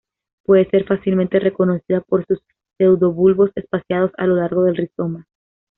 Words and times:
Puede 0.47 0.67
ser 0.71 0.87
fácilmente 0.87 1.39
reconocida 1.39 2.01
por 2.01 2.25
sus 2.25 2.41
pseudobulbos 2.75 3.51
espaciados 3.53 4.09
a 4.17 4.25
lo 4.25 4.37
largo 4.37 4.63
del 4.63 4.75
rizoma. 4.77 5.27